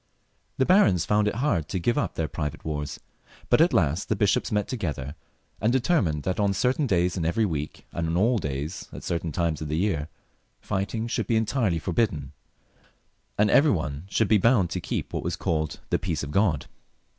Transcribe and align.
The 0.57 0.65
barons 0.65 1.05
found 1.05 1.27
it 1.27 1.35
hard 1.35 1.67
to 1.69 1.77
give 1.77 1.95
up 1.95 2.15
their 2.15 2.27
private 2.27 2.65
wars; 2.65 2.99
but 3.51 3.61
at 3.61 3.71
last 3.71 4.09
the 4.09 4.15
bishops 4.15 4.51
met 4.51 4.67
to 4.69 4.75
gether 4.75 5.13
and 5.61 5.71
determined 5.71 6.23
that 6.23 6.39
on 6.39 6.53
certain 6.55 6.87
days 6.87 7.17
in 7.17 7.23
every 7.23 7.45
week, 7.45 7.85
and 7.91 8.07
on 8.07 8.17
all 8.17 8.39
days 8.39 8.89
at 8.91 9.03
certain 9.03 9.31
times 9.31 9.61
of 9.61 9.67
the 9.67 9.77
year, 9.77 10.07
fighting 10.59 11.07
should 11.07 11.27
be 11.27 11.35
entirely 11.35 11.77
forbidden, 11.77 12.31
and 13.37 13.51
every 13.51 13.69
one 13.69 14.05
should 14.09 14.27
be 14.27 14.39
bound 14.39 14.71
to 14.71 14.81
keep 14.81 15.13
what 15.13 15.21
was 15.21 15.35
called 15.35 15.79
The 15.91 15.99
Peace 15.99 16.23
of 16.23 16.31
God. 16.31 16.65